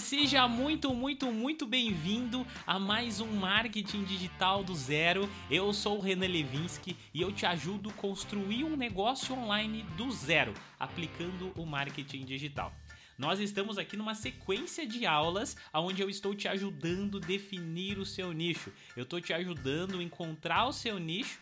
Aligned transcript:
Seja 0.00 0.48
muito, 0.48 0.94
muito, 0.94 1.30
muito 1.30 1.66
bem-vindo 1.66 2.46
a 2.66 2.78
mais 2.78 3.20
um 3.20 3.26
Marketing 3.26 4.04
Digital 4.04 4.64
do 4.64 4.74
Zero. 4.74 5.28
Eu 5.50 5.72
sou 5.72 5.98
o 5.98 6.00
Renan 6.00 6.26
Levinsky 6.26 6.96
e 7.12 7.20
eu 7.20 7.30
te 7.30 7.44
ajudo 7.44 7.90
a 7.90 7.92
construir 7.92 8.64
um 8.64 8.74
negócio 8.74 9.34
online 9.34 9.82
do 9.96 10.10
zero, 10.10 10.54
aplicando 10.80 11.52
o 11.56 11.66
marketing 11.66 12.24
digital. 12.24 12.74
Nós 13.18 13.38
estamos 13.38 13.76
aqui 13.76 13.96
numa 13.96 14.14
sequência 14.14 14.86
de 14.86 15.04
aulas 15.04 15.56
onde 15.74 16.00
eu 16.00 16.08
estou 16.08 16.34
te 16.34 16.48
ajudando 16.48 17.18
a 17.18 17.20
definir 17.20 17.98
o 17.98 18.06
seu 18.06 18.32
nicho. 18.32 18.72
Eu 18.96 19.02
estou 19.02 19.20
te 19.20 19.32
ajudando 19.32 19.98
a 19.98 20.02
encontrar 20.02 20.66
o 20.66 20.72
seu 20.72 20.98
nicho 20.98 21.38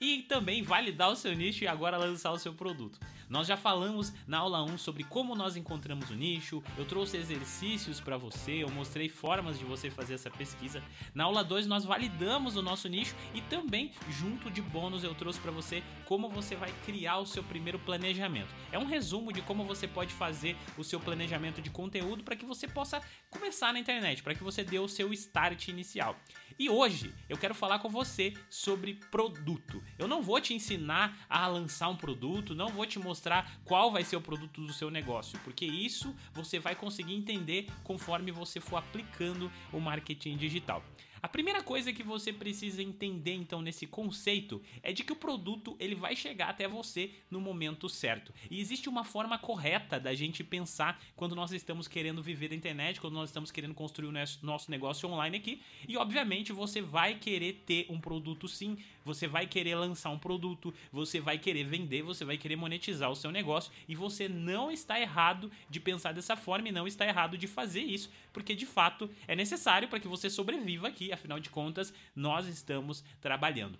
e 0.00 0.22
também 0.22 0.62
validar 0.62 1.10
o 1.10 1.16
seu 1.16 1.34
nicho 1.34 1.64
e 1.64 1.66
agora 1.66 1.96
lançar 1.96 2.32
o 2.32 2.38
seu 2.38 2.52
produto. 2.52 2.98
Nós 3.34 3.48
já 3.48 3.56
falamos 3.56 4.12
na 4.28 4.38
aula 4.38 4.62
1 4.62 4.78
sobre 4.78 5.02
como 5.02 5.34
nós 5.34 5.56
encontramos 5.56 6.08
o 6.08 6.14
nicho, 6.14 6.62
eu 6.78 6.84
trouxe 6.84 7.16
exercícios 7.16 8.00
para 8.00 8.16
você, 8.16 8.62
eu 8.62 8.70
mostrei 8.70 9.08
formas 9.08 9.58
de 9.58 9.64
você 9.64 9.90
fazer 9.90 10.14
essa 10.14 10.30
pesquisa. 10.30 10.80
Na 11.12 11.24
aula 11.24 11.42
2 11.42 11.66
nós 11.66 11.84
validamos 11.84 12.56
o 12.56 12.62
nosso 12.62 12.88
nicho 12.88 13.16
e 13.34 13.40
também 13.40 13.90
junto 14.08 14.48
de 14.52 14.62
bônus 14.62 15.02
eu 15.02 15.16
trouxe 15.16 15.40
para 15.40 15.50
você 15.50 15.82
como 16.04 16.28
você 16.28 16.54
vai 16.54 16.72
criar 16.86 17.18
o 17.18 17.26
seu 17.26 17.42
primeiro 17.42 17.76
planejamento. 17.80 18.54
É 18.70 18.78
um 18.78 18.84
resumo 18.84 19.32
de 19.32 19.42
como 19.42 19.64
você 19.64 19.88
pode 19.88 20.14
fazer 20.14 20.56
o 20.78 20.84
seu 20.84 21.00
planejamento 21.00 21.60
de 21.60 21.70
conteúdo 21.70 22.22
para 22.22 22.36
que 22.36 22.46
você 22.46 22.68
possa 22.68 23.02
começar 23.30 23.72
na 23.72 23.80
internet, 23.80 24.22
para 24.22 24.36
que 24.36 24.44
você 24.44 24.62
dê 24.62 24.78
o 24.78 24.86
seu 24.86 25.12
start 25.12 25.66
inicial. 25.66 26.16
E 26.56 26.70
hoje 26.70 27.12
eu 27.28 27.36
quero 27.36 27.52
falar 27.52 27.80
com 27.80 27.88
você 27.88 28.32
sobre 28.48 28.94
produto. 29.10 29.82
Eu 29.98 30.06
não 30.06 30.22
vou 30.22 30.40
te 30.40 30.54
ensinar 30.54 31.26
a 31.28 31.48
lançar 31.48 31.88
um 31.88 31.96
produto, 31.96 32.54
não 32.54 32.68
vou 32.68 32.86
te 32.86 32.96
mostrar 33.00 33.23
qual 33.64 33.90
vai 33.90 34.04
ser 34.04 34.16
o 34.16 34.20
produto 34.20 34.60
do 34.60 34.72
seu 34.72 34.90
negócio, 34.90 35.38
porque 35.44 35.64
isso 35.64 36.14
você 36.32 36.58
vai 36.58 36.74
conseguir 36.74 37.14
entender 37.14 37.66
conforme 37.82 38.30
você 38.30 38.60
for 38.60 38.76
aplicando 38.76 39.50
o 39.72 39.80
marketing 39.80 40.36
digital. 40.36 40.82
A 41.24 41.28
primeira 41.28 41.62
coisa 41.62 41.90
que 41.90 42.02
você 42.02 42.34
precisa 42.34 42.82
entender 42.82 43.32
então 43.32 43.62
nesse 43.62 43.86
conceito 43.86 44.60
é 44.82 44.92
de 44.92 45.02
que 45.02 45.10
o 45.10 45.16
produto 45.16 45.74
ele 45.80 45.94
vai 45.94 46.14
chegar 46.14 46.50
até 46.50 46.68
você 46.68 47.12
no 47.30 47.40
momento 47.40 47.88
certo. 47.88 48.30
E 48.50 48.60
existe 48.60 48.90
uma 48.90 49.04
forma 49.04 49.38
correta 49.38 49.98
da 49.98 50.14
gente 50.14 50.44
pensar 50.44 51.02
quando 51.16 51.34
nós 51.34 51.50
estamos 51.50 51.88
querendo 51.88 52.22
viver 52.22 52.48
da 52.48 52.54
internet, 52.54 53.00
quando 53.00 53.14
nós 53.14 53.30
estamos 53.30 53.50
querendo 53.50 53.72
construir 53.72 54.08
o 54.08 54.12
nosso 54.42 54.70
negócio 54.70 55.08
online 55.08 55.38
aqui. 55.38 55.62
E 55.88 55.96
obviamente 55.96 56.52
você 56.52 56.82
vai 56.82 57.14
querer 57.14 57.62
ter 57.64 57.86
um 57.88 57.98
produto 57.98 58.46
sim, 58.46 58.76
você 59.04 59.26
vai 59.26 59.46
querer 59.46 59.74
lançar 59.74 60.10
um 60.10 60.18
produto, 60.18 60.72
você 60.90 61.20
vai 61.20 61.38
querer 61.38 61.64
vender, 61.64 62.02
você 62.02 62.24
vai 62.24 62.36
querer 62.36 62.56
monetizar 62.56 63.10
o 63.10 63.16
seu 63.16 63.30
negócio 63.30 63.72
e 63.88 63.94
você 63.94 64.28
não 64.28 64.70
está 64.70 65.00
errado 65.00 65.50
de 65.68 65.80
pensar 65.80 66.12
dessa 66.12 66.36
forma 66.36 66.68
e 66.68 66.72
não 66.72 66.86
está 66.86 67.06
errado 67.06 67.36
de 67.36 67.46
fazer 67.46 67.82
isso, 67.82 68.10
porque 68.32 68.54
de 68.54 68.66
fato 68.66 69.10
é 69.26 69.36
necessário 69.36 69.88
para 69.88 70.00
que 70.00 70.08
você 70.08 70.30
sobreviva 70.30 70.88
aqui 70.88 71.12
afinal 71.12 71.38
de 71.38 71.50
contas, 71.50 71.92
nós 72.14 72.46
estamos 72.46 73.04
trabalhando. 73.20 73.78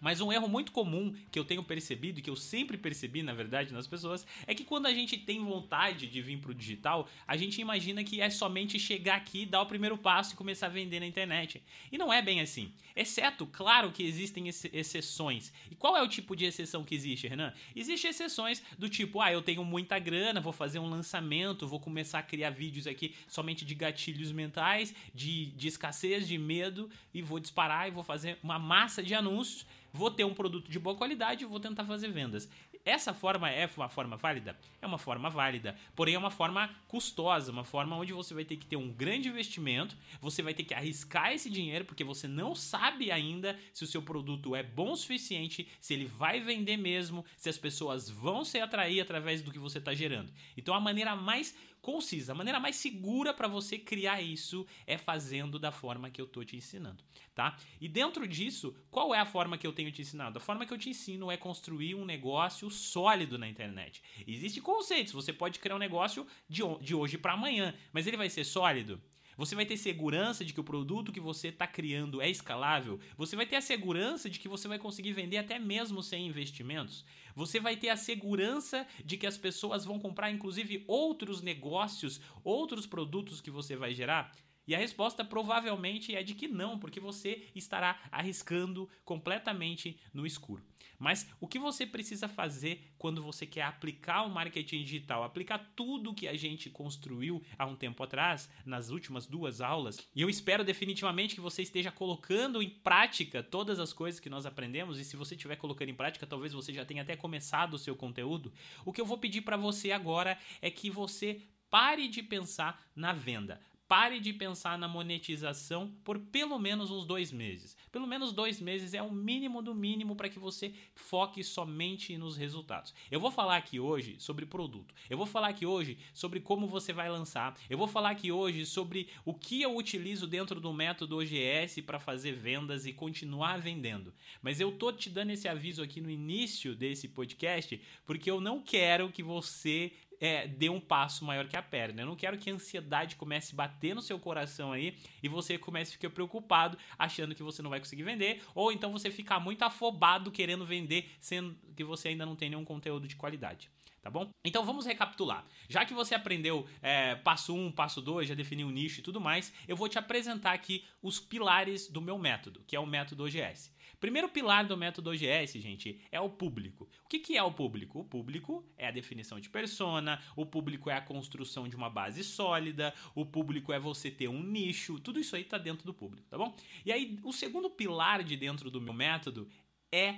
Mas 0.00 0.20
um 0.20 0.32
erro 0.32 0.48
muito 0.48 0.72
comum 0.72 1.14
que 1.30 1.38
eu 1.38 1.44
tenho 1.44 1.62
percebido 1.62 2.18
e 2.18 2.22
que 2.22 2.30
eu 2.30 2.36
sempre 2.36 2.76
percebi, 2.76 3.22
na 3.22 3.34
verdade, 3.34 3.72
nas 3.72 3.86
pessoas, 3.86 4.26
é 4.46 4.54
que 4.54 4.64
quando 4.64 4.86
a 4.86 4.94
gente 4.94 5.16
tem 5.18 5.44
vontade 5.44 6.06
de 6.06 6.22
vir 6.22 6.38
pro 6.38 6.54
digital, 6.54 7.08
a 7.26 7.36
gente 7.36 7.60
imagina 7.60 8.02
que 8.02 8.20
é 8.20 8.30
somente 8.30 8.78
chegar 8.78 9.16
aqui, 9.16 9.44
dar 9.44 9.62
o 9.62 9.66
primeiro 9.66 9.98
passo 9.98 10.34
e 10.34 10.36
começar 10.36 10.66
a 10.66 10.70
vender 10.70 11.00
na 11.00 11.06
internet. 11.06 11.62
E 11.92 11.98
não 11.98 12.12
é 12.12 12.22
bem 12.22 12.40
assim. 12.40 12.72
Exceto, 12.96 13.46
claro 13.46 13.92
que 13.92 14.02
existem 14.02 14.46
ex 14.46 14.64
exceções. 14.72 15.52
E 15.70 15.74
qual 15.74 15.96
é 15.96 16.02
o 16.02 16.08
tipo 16.08 16.34
de 16.34 16.44
exceção 16.44 16.84
que 16.84 16.94
existe, 16.94 17.28
Renan? 17.28 17.52
Existem 17.74 18.10
exceções 18.10 18.62
do 18.78 18.88
tipo, 18.88 19.20
ah, 19.20 19.32
eu 19.32 19.42
tenho 19.42 19.64
muita 19.64 19.98
grana, 19.98 20.40
vou 20.40 20.52
fazer 20.52 20.78
um 20.78 20.88
lançamento, 20.88 21.66
vou 21.66 21.80
começar 21.80 22.18
a 22.18 22.22
criar 22.22 22.50
vídeos 22.50 22.86
aqui 22.86 23.14
somente 23.28 23.64
de 23.64 23.74
gatilhos 23.74 24.32
mentais, 24.32 24.94
de, 25.14 25.46
de 25.46 25.68
escassez, 25.68 26.26
de 26.26 26.38
medo, 26.38 26.90
e 27.12 27.22
vou 27.22 27.38
disparar 27.38 27.88
e 27.88 27.90
vou 27.90 28.02
fazer 28.02 28.38
uma 28.42 28.58
massa 28.58 29.02
de 29.02 29.14
anúncios 29.14 29.66
vou 29.92 30.10
ter 30.10 30.24
um 30.24 30.34
produto 30.34 30.70
de 30.70 30.78
boa 30.78 30.96
qualidade 30.96 31.44
e 31.44 31.46
vou 31.46 31.60
tentar 31.60 31.84
fazer 31.84 32.10
vendas. 32.10 32.48
Essa 32.84 33.12
forma 33.12 33.50
é 33.50 33.68
uma 33.76 33.88
forma 33.88 34.16
válida? 34.16 34.58
É 34.80 34.86
uma 34.86 34.96
forma 34.96 35.28
válida, 35.28 35.76
porém 35.94 36.14
é 36.14 36.18
uma 36.18 36.30
forma 36.30 36.70
custosa, 36.88 37.52
uma 37.52 37.64
forma 37.64 37.94
onde 37.96 38.12
você 38.12 38.32
vai 38.32 38.44
ter 38.44 38.56
que 38.56 38.64
ter 38.64 38.76
um 38.76 38.90
grande 38.90 39.28
investimento, 39.28 39.96
você 40.20 40.42
vai 40.42 40.54
ter 40.54 40.64
que 40.64 40.72
arriscar 40.72 41.32
esse 41.32 41.50
dinheiro 41.50 41.84
porque 41.84 42.02
você 42.02 42.26
não 42.26 42.54
sabe 42.54 43.12
ainda 43.12 43.58
se 43.72 43.84
o 43.84 43.86
seu 43.86 44.00
produto 44.00 44.56
é 44.56 44.62
bom 44.62 44.92
o 44.92 44.96
suficiente, 44.96 45.68
se 45.80 45.92
ele 45.92 46.06
vai 46.06 46.40
vender 46.40 46.78
mesmo, 46.78 47.24
se 47.36 47.50
as 47.50 47.58
pessoas 47.58 48.08
vão 48.08 48.44
se 48.44 48.58
atrair 48.58 49.00
através 49.00 49.42
do 49.42 49.52
que 49.52 49.58
você 49.58 49.78
está 49.78 49.92
gerando. 49.92 50.32
Então 50.56 50.74
a 50.74 50.80
maneira 50.80 51.14
mais 51.14 51.54
concisa. 51.80 52.32
A 52.32 52.34
maneira 52.34 52.60
mais 52.60 52.76
segura 52.76 53.32
para 53.32 53.48
você 53.48 53.78
criar 53.78 54.20
isso 54.20 54.66
é 54.86 54.96
fazendo 54.98 55.58
da 55.58 55.72
forma 55.72 56.10
que 56.10 56.20
eu 56.20 56.26
tô 56.26 56.44
te 56.44 56.56
ensinando, 56.56 57.02
tá? 57.34 57.56
E 57.80 57.88
dentro 57.88 58.26
disso, 58.26 58.74
qual 58.90 59.14
é 59.14 59.18
a 59.18 59.26
forma 59.26 59.58
que 59.58 59.66
eu 59.66 59.72
tenho 59.72 59.90
te 59.92 60.02
ensinado? 60.02 60.38
A 60.38 60.40
forma 60.40 60.66
que 60.66 60.72
eu 60.72 60.78
te 60.78 60.90
ensino 60.90 61.30
é 61.30 61.36
construir 61.36 61.94
um 61.94 62.04
negócio 62.04 62.70
sólido 62.70 63.38
na 63.38 63.48
internet. 63.48 64.02
Existem 64.26 64.62
conceitos, 64.62 65.12
você 65.12 65.32
pode 65.32 65.58
criar 65.58 65.76
um 65.76 65.78
negócio 65.78 66.26
de, 66.48 66.62
de 66.80 66.94
hoje 66.94 67.18
para 67.18 67.32
amanhã, 67.32 67.74
mas 67.92 68.06
ele 68.06 68.16
vai 68.16 68.28
ser 68.28 68.44
sólido? 68.44 69.00
Você 69.40 69.54
vai 69.54 69.64
ter 69.64 69.78
segurança 69.78 70.44
de 70.44 70.52
que 70.52 70.60
o 70.60 70.62
produto 70.62 71.10
que 71.10 71.18
você 71.18 71.48
está 71.48 71.66
criando 71.66 72.20
é 72.20 72.28
escalável. 72.28 73.00
Você 73.16 73.34
vai 73.34 73.46
ter 73.46 73.56
a 73.56 73.62
segurança 73.62 74.28
de 74.28 74.38
que 74.38 74.46
você 74.46 74.68
vai 74.68 74.78
conseguir 74.78 75.14
vender 75.14 75.38
até 75.38 75.58
mesmo 75.58 76.02
sem 76.02 76.26
investimentos. 76.26 77.06
Você 77.34 77.58
vai 77.58 77.74
ter 77.74 77.88
a 77.88 77.96
segurança 77.96 78.86
de 79.02 79.16
que 79.16 79.26
as 79.26 79.38
pessoas 79.38 79.82
vão 79.82 79.98
comprar, 79.98 80.30
inclusive, 80.30 80.84
outros 80.86 81.40
negócios, 81.40 82.20
outros 82.44 82.86
produtos 82.86 83.40
que 83.40 83.50
você 83.50 83.74
vai 83.74 83.94
gerar. 83.94 84.30
E 84.70 84.74
a 84.76 84.78
resposta 84.78 85.24
provavelmente 85.24 86.14
é 86.14 86.22
de 86.22 86.32
que 86.32 86.46
não, 86.46 86.78
porque 86.78 87.00
você 87.00 87.42
estará 87.56 88.00
arriscando 88.08 88.88
completamente 89.04 89.98
no 90.14 90.24
escuro. 90.24 90.64
Mas 90.96 91.28
o 91.40 91.48
que 91.48 91.58
você 91.58 91.84
precisa 91.84 92.28
fazer 92.28 92.92
quando 92.96 93.20
você 93.20 93.44
quer 93.44 93.62
aplicar 93.62 94.22
o 94.22 94.30
marketing 94.30 94.84
digital, 94.84 95.24
aplicar 95.24 95.72
tudo 95.74 96.14
que 96.14 96.28
a 96.28 96.36
gente 96.36 96.70
construiu 96.70 97.42
há 97.58 97.66
um 97.66 97.74
tempo 97.74 98.00
atrás, 98.04 98.48
nas 98.64 98.90
últimas 98.90 99.26
duas 99.26 99.60
aulas, 99.60 99.98
e 100.14 100.22
eu 100.22 100.30
espero 100.30 100.62
definitivamente 100.62 101.34
que 101.34 101.40
você 101.40 101.62
esteja 101.62 101.90
colocando 101.90 102.62
em 102.62 102.70
prática 102.70 103.42
todas 103.42 103.80
as 103.80 103.92
coisas 103.92 104.20
que 104.20 104.30
nós 104.30 104.46
aprendemos, 104.46 105.00
e 105.00 105.04
se 105.04 105.16
você 105.16 105.34
estiver 105.34 105.56
colocando 105.56 105.88
em 105.88 105.94
prática, 105.94 106.28
talvez 106.28 106.52
você 106.52 106.72
já 106.72 106.84
tenha 106.84 107.02
até 107.02 107.16
começado 107.16 107.74
o 107.74 107.78
seu 107.78 107.96
conteúdo. 107.96 108.52
O 108.84 108.92
que 108.92 109.00
eu 109.00 109.06
vou 109.06 109.18
pedir 109.18 109.40
para 109.40 109.56
você 109.56 109.90
agora 109.90 110.38
é 110.62 110.70
que 110.70 110.88
você 110.88 111.42
pare 111.68 112.08
de 112.08 112.22
pensar 112.22 112.88
na 112.94 113.12
venda. 113.12 113.60
Pare 113.90 114.20
de 114.20 114.32
pensar 114.32 114.78
na 114.78 114.86
monetização 114.86 115.92
por 116.04 116.16
pelo 116.16 116.60
menos 116.60 116.92
uns 116.92 117.04
dois 117.04 117.32
meses. 117.32 117.76
Pelo 117.90 118.06
menos 118.06 118.32
dois 118.32 118.60
meses 118.60 118.94
é 118.94 119.02
o 119.02 119.10
mínimo 119.10 119.60
do 119.60 119.74
mínimo 119.74 120.14
para 120.14 120.28
que 120.28 120.38
você 120.38 120.72
foque 120.94 121.42
somente 121.42 122.16
nos 122.16 122.36
resultados. 122.36 122.94
Eu 123.10 123.18
vou 123.18 123.32
falar 123.32 123.56
aqui 123.56 123.80
hoje 123.80 124.14
sobre 124.20 124.46
produto. 124.46 124.94
Eu 125.10 125.18
vou 125.18 125.26
falar 125.26 125.48
aqui 125.48 125.66
hoje 125.66 125.98
sobre 126.14 126.38
como 126.38 126.68
você 126.68 126.92
vai 126.92 127.10
lançar. 127.10 127.58
Eu 127.68 127.76
vou 127.76 127.88
falar 127.88 128.10
aqui 128.10 128.30
hoje 128.30 128.64
sobre 128.64 129.08
o 129.24 129.34
que 129.34 129.60
eu 129.60 129.76
utilizo 129.76 130.24
dentro 130.24 130.60
do 130.60 130.72
método 130.72 131.18
OGS 131.18 131.82
para 131.82 131.98
fazer 131.98 132.30
vendas 132.30 132.86
e 132.86 132.92
continuar 132.92 133.58
vendendo. 133.58 134.14
Mas 134.40 134.60
eu 134.60 134.70
tô 134.70 134.92
te 134.92 135.10
dando 135.10 135.30
esse 135.30 135.48
aviso 135.48 135.82
aqui 135.82 136.00
no 136.00 136.10
início 136.10 136.76
desse 136.76 137.08
podcast 137.08 137.82
porque 138.06 138.30
eu 138.30 138.40
não 138.40 138.62
quero 138.62 139.10
que 139.10 139.20
você 139.24 139.90
é, 140.20 140.46
dê 140.46 140.68
um 140.68 140.80
passo 140.80 141.24
maior 141.24 141.48
que 141.48 141.56
a 141.56 141.62
perna. 141.62 142.02
Eu 142.02 142.06
não 142.06 142.16
quero 142.16 142.36
que 142.36 142.50
a 142.50 142.54
ansiedade 142.54 143.16
comece 143.16 143.54
a 143.54 143.56
bater 143.56 143.94
no 143.94 144.02
seu 144.02 144.18
coração 144.18 144.72
aí 144.72 144.96
e 145.22 145.28
você 145.28 145.56
comece 145.56 145.90
a 145.90 145.92
ficar 145.94 146.10
preocupado 146.10 146.76
achando 146.98 147.34
que 147.34 147.42
você 147.42 147.62
não 147.62 147.70
vai 147.70 147.80
conseguir 147.80 148.02
vender, 148.02 148.42
ou 148.54 148.70
então 148.70 148.92
você 148.92 149.10
ficar 149.10 149.40
muito 149.40 149.62
afobado 149.62 150.30
querendo 150.30 150.66
vender, 150.66 151.10
sendo 151.20 151.56
que 151.74 151.82
você 151.82 152.08
ainda 152.08 152.26
não 152.26 152.36
tem 152.36 152.50
nenhum 152.50 152.64
conteúdo 152.64 153.08
de 153.08 153.16
qualidade 153.16 153.70
tá 154.02 154.10
bom? 154.10 154.30
Então 154.44 154.64
vamos 154.64 154.86
recapitular. 154.86 155.44
Já 155.68 155.84
que 155.84 155.92
você 155.92 156.14
aprendeu 156.14 156.66
é, 156.82 157.14
passo 157.16 157.54
1, 157.54 157.66
um, 157.66 157.72
passo 157.72 158.00
2, 158.00 158.28
já 158.28 158.34
definiu 158.34 158.68
o 158.68 158.70
nicho 158.70 159.00
e 159.00 159.02
tudo 159.02 159.20
mais, 159.20 159.52
eu 159.68 159.76
vou 159.76 159.88
te 159.88 159.98
apresentar 159.98 160.52
aqui 160.52 160.84
os 161.02 161.20
pilares 161.20 161.88
do 161.88 162.00
meu 162.00 162.18
método, 162.18 162.62
que 162.66 162.74
é 162.74 162.80
o 162.80 162.86
método 162.86 163.24
OGS. 163.24 163.70
Primeiro 164.00 164.30
pilar 164.30 164.66
do 164.66 164.76
método 164.76 165.10
OGS, 165.10 165.60
gente, 165.60 166.00
é 166.10 166.18
o 166.18 166.30
público. 166.30 166.88
O 167.04 167.08
que, 167.08 167.18
que 167.18 167.36
é 167.36 167.42
o 167.42 167.52
público? 167.52 168.00
O 168.00 168.04
público 168.04 168.64
é 168.78 168.88
a 168.88 168.90
definição 168.90 169.38
de 169.38 169.50
persona, 169.50 170.20
o 170.34 170.46
público 170.46 170.88
é 170.88 170.94
a 170.94 171.02
construção 171.02 171.68
de 171.68 171.76
uma 171.76 171.90
base 171.90 172.24
sólida, 172.24 172.94
o 173.14 173.26
público 173.26 173.72
é 173.72 173.78
você 173.78 174.10
ter 174.10 174.28
um 174.28 174.42
nicho, 174.42 174.98
tudo 174.98 175.20
isso 175.20 175.36
aí 175.36 175.42
está 175.42 175.58
dentro 175.58 175.84
do 175.84 175.92
público, 175.92 176.26
tá 176.30 176.38
bom? 176.38 176.56
E 176.84 176.90
aí, 176.90 177.18
o 177.22 177.32
segundo 177.32 177.68
pilar 177.68 178.24
de 178.24 178.36
dentro 178.36 178.70
do 178.70 178.80
meu 178.80 178.94
método 178.94 179.46
é 179.92 180.16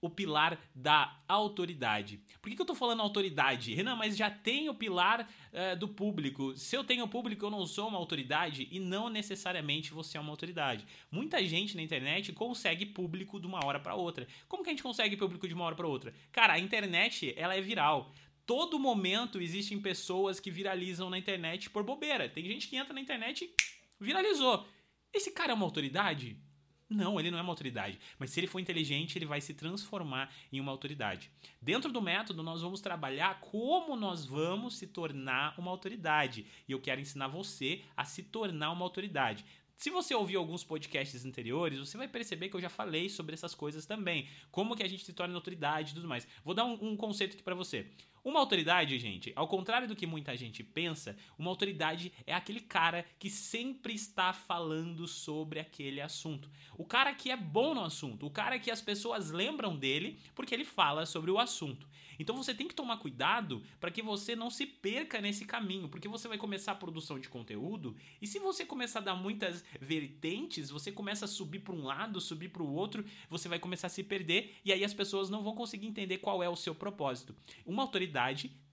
o 0.00 0.08
pilar 0.08 0.58
da 0.74 1.20
autoridade. 1.26 2.20
Por 2.40 2.48
que, 2.48 2.56
que 2.56 2.62
eu 2.62 2.66
tô 2.66 2.74
falando 2.74 3.00
autoridade? 3.00 3.74
Renan, 3.74 3.96
mas 3.96 4.16
já 4.16 4.30
tem 4.30 4.68
o 4.68 4.74
pilar 4.74 5.28
uh, 5.52 5.76
do 5.76 5.88
público. 5.88 6.56
Se 6.56 6.76
eu 6.76 6.84
tenho 6.84 7.08
público, 7.08 7.44
eu 7.44 7.50
não 7.50 7.66
sou 7.66 7.88
uma 7.88 7.98
autoridade 7.98 8.68
e 8.70 8.78
não 8.78 9.08
necessariamente 9.08 9.92
você 9.92 10.16
é 10.16 10.20
uma 10.20 10.30
autoridade. 10.30 10.86
Muita 11.10 11.44
gente 11.44 11.76
na 11.76 11.82
internet 11.82 12.32
consegue 12.32 12.86
público 12.86 13.40
de 13.40 13.46
uma 13.46 13.64
hora 13.64 13.80
para 13.80 13.94
outra. 13.94 14.26
Como 14.48 14.62
que 14.62 14.70
a 14.70 14.72
gente 14.72 14.82
consegue 14.82 15.16
público 15.16 15.48
de 15.48 15.54
uma 15.54 15.64
hora 15.64 15.74
para 15.74 15.86
outra? 15.86 16.14
Cara, 16.30 16.52
a 16.54 16.58
internet 16.58 17.34
ela 17.36 17.54
é 17.54 17.60
viral 17.60 18.12
todo 18.48 18.78
momento 18.78 19.42
existem 19.42 19.78
pessoas 19.78 20.40
que 20.40 20.50
viralizam 20.50 21.10
na 21.10 21.18
internet 21.18 21.68
por 21.68 21.82
bobeira. 21.82 22.30
Tem 22.30 22.42
gente 22.46 22.66
que 22.66 22.76
entra 22.76 22.94
na 22.94 23.00
internet 23.00 23.44
e 23.44 24.04
viralizou. 24.04 24.66
Esse 25.12 25.30
cara 25.30 25.52
é 25.52 25.54
uma 25.54 25.66
autoridade? 25.66 26.40
Não, 26.90 27.20
ele 27.20 27.30
não 27.30 27.38
é 27.38 27.42
uma 27.42 27.52
autoridade. 27.52 27.98
Mas 28.18 28.30
se 28.30 28.40
ele 28.40 28.46
for 28.46 28.58
inteligente, 28.58 29.18
ele 29.18 29.26
vai 29.26 29.40
se 29.40 29.52
transformar 29.52 30.32
em 30.50 30.58
uma 30.58 30.72
autoridade. 30.72 31.30
Dentro 31.60 31.92
do 31.92 32.00
método, 32.00 32.42
nós 32.42 32.62
vamos 32.62 32.80
trabalhar 32.80 33.40
como 33.40 33.94
nós 33.94 34.24
vamos 34.24 34.78
se 34.78 34.86
tornar 34.86 35.54
uma 35.58 35.70
autoridade. 35.70 36.46
E 36.66 36.72
eu 36.72 36.80
quero 36.80 37.00
ensinar 37.00 37.28
você 37.28 37.82
a 37.94 38.04
se 38.04 38.22
tornar 38.22 38.70
uma 38.70 38.84
autoridade. 38.84 39.44
Se 39.76 39.90
você 39.90 40.12
ouvir 40.12 40.34
alguns 40.34 40.64
podcasts 40.64 41.24
anteriores, 41.24 41.78
você 41.78 41.96
vai 41.96 42.08
perceber 42.08 42.48
que 42.48 42.56
eu 42.56 42.60
já 42.60 42.68
falei 42.68 43.08
sobre 43.08 43.34
essas 43.34 43.54
coisas 43.54 43.86
também. 43.86 44.26
Como 44.50 44.74
que 44.74 44.82
a 44.82 44.88
gente 44.88 45.04
se 45.04 45.12
torna 45.12 45.34
autoridade 45.36 45.92
e 45.92 45.94
tudo 45.94 46.08
mais. 46.08 46.26
Vou 46.42 46.52
dar 46.52 46.64
um, 46.64 46.76
um 46.80 46.96
conceito 46.96 47.34
aqui 47.34 47.44
para 47.44 47.54
você. 47.54 47.86
Uma 48.24 48.40
autoridade, 48.40 48.98
gente, 48.98 49.32
ao 49.36 49.46
contrário 49.46 49.86
do 49.86 49.94
que 49.94 50.06
muita 50.06 50.36
gente 50.36 50.62
pensa, 50.62 51.16
uma 51.38 51.50
autoridade 51.50 52.12
é 52.26 52.34
aquele 52.34 52.60
cara 52.60 53.04
que 53.18 53.30
sempre 53.30 53.94
está 53.94 54.32
falando 54.32 55.06
sobre 55.06 55.60
aquele 55.60 56.00
assunto. 56.00 56.50
O 56.76 56.84
cara 56.84 57.14
que 57.14 57.30
é 57.30 57.36
bom 57.36 57.74
no 57.74 57.84
assunto, 57.84 58.26
o 58.26 58.30
cara 58.30 58.58
que 58.58 58.70
as 58.70 58.82
pessoas 58.82 59.30
lembram 59.30 59.76
dele 59.76 60.18
porque 60.34 60.54
ele 60.54 60.64
fala 60.64 61.06
sobre 61.06 61.30
o 61.30 61.38
assunto. 61.38 61.88
Então 62.18 62.36
você 62.36 62.52
tem 62.52 62.66
que 62.66 62.74
tomar 62.74 62.96
cuidado 62.96 63.62
para 63.78 63.92
que 63.92 64.02
você 64.02 64.34
não 64.34 64.50
se 64.50 64.66
perca 64.66 65.20
nesse 65.20 65.44
caminho, 65.44 65.88
porque 65.88 66.08
você 66.08 66.26
vai 66.26 66.36
começar 66.36 66.72
a 66.72 66.74
produção 66.74 67.18
de 67.18 67.28
conteúdo 67.28 67.94
e 68.20 68.26
se 68.26 68.40
você 68.40 68.64
começar 68.66 68.98
a 68.98 69.02
dar 69.02 69.14
muitas 69.14 69.64
vertentes, 69.80 70.68
você 70.68 70.90
começa 70.90 71.26
a 71.26 71.28
subir 71.28 71.60
para 71.60 71.74
um 71.74 71.84
lado, 71.84 72.20
subir 72.20 72.48
para 72.48 72.62
o 72.62 72.74
outro, 72.74 73.04
você 73.30 73.48
vai 73.48 73.60
começar 73.60 73.86
a 73.86 73.90
se 73.90 74.02
perder 74.02 74.56
e 74.64 74.72
aí 74.72 74.82
as 74.82 74.92
pessoas 74.92 75.30
não 75.30 75.44
vão 75.44 75.54
conseguir 75.54 75.86
entender 75.86 76.18
qual 76.18 76.42
é 76.42 76.48
o 76.48 76.56
seu 76.56 76.74
propósito. 76.74 77.34
Uma 77.64 77.82
autoridade 77.82 78.07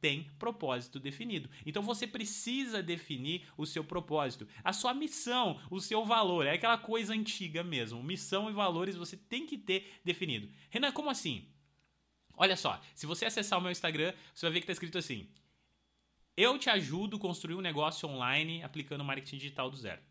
tem 0.06 0.30
propósito 0.38 1.00
definido. 1.00 1.50
Então 1.66 1.82
você 1.82 2.06
precisa 2.06 2.84
definir 2.84 3.48
o 3.58 3.66
seu 3.66 3.84
propósito, 3.84 4.48
a 4.64 4.72
sua 4.72 4.94
missão, 4.94 5.60
o 5.72 5.80
seu 5.80 6.06
valor. 6.06 6.46
É 6.46 6.54
aquela 6.54 6.78
coisa 6.78 7.14
antiga 7.14 7.64
mesmo. 7.64 8.04
Missão 8.04 8.50
e 8.50 8.54
valores 8.54 8.96
você 8.96 9.18
tem 9.18 9.48
que 9.48 9.58
ter 9.58 10.00
definido. 10.04 10.48
Renan, 10.70 10.92
como 10.92 11.10
assim? 11.10 11.48
Olha 12.38 12.56
só, 12.56 12.80
se 12.94 13.06
você 13.06 13.26
acessar 13.26 13.58
o 13.58 13.62
meu 13.62 13.72
Instagram, 13.72 14.14
você 14.34 14.46
vai 14.46 14.54
ver 14.54 14.60
que 14.60 14.66
está 14.66 14.74
escrito 14.74 14.98
assim: 14.98 15.28
Eu 16.38 16.60
te 16.60 16.70
ajudo 16.70 17.18
a 17.18 17.20
construir 17.20 17.56
um 17.56 17.62
negócio 17.62 18.08
online 18.08 18.62
aplicando 18.62 19.04
marketing 19.04 19.38
digital 19.38 19.72
do 19.72 19.78
zero. 19.78 20.02